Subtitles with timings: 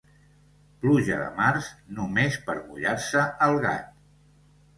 [0.85, 1.67] Pluja de març,
[1.99, 3.95] només per mullar-se el gat.